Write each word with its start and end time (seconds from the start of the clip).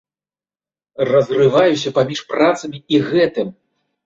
Разрываюся 1.11 1.93
паміж 1.99 2.19
працамі 2.33 2.83
і 2.97 3.05
гэтым. 3.13 3.55